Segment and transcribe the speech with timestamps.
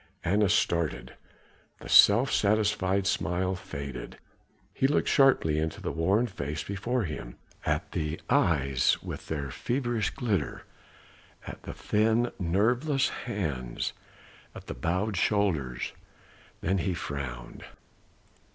[0.23, 1.13] Annas started,
[1.79, 4.17] the self satisfied smile faded;
[4.73, 7.35] he looked sharply into the worn face before him,
[7.67, 10.63] at the eyes with their feverish glitter,
[11.45, 13.93] at the thin, nerveless hands,
[14.55, 15.91] at the bowed shoulders;
[16.61, 17.63] then he frowned.